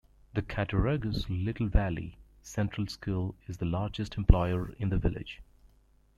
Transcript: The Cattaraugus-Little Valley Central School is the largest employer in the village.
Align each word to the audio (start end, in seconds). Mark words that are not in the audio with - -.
The 0.33 0.41
Cattaraugus-Little 0.41 1.67
Valley 1.67 2.17
Central 2.41 2.87
School 2.87 3.35
is 3.47 3.57
the 3.57 3.67
largest 3.67 4.15
employer 4.17 4.71
in 4.79 4.89
the 4.89 4.97
village. 4.97 5.43